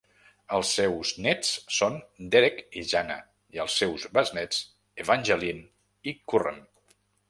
[0.59, 1.51] Els seus néts
[1.81, 1.99] són
[2.37, 3.19] Derek i Janna
[3.59, 4.67] i els seus besnéts,
[5.07, 5.67] Evangeline
[6.15, 6.63] i Curran.